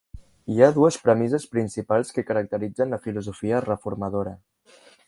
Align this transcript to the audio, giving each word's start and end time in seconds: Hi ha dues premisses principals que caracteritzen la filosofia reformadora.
Hi 0.53 0.55
ha 0.61 0.69
dues 0.77 0.97
premisses 1.03 1.45
principals 1.57 2.15
que 2.17 2.25
caracteritzen 2.33 2.97
la 2.97 3.01
filosofia 3.05 3.65
reformadora. 3.71 4.37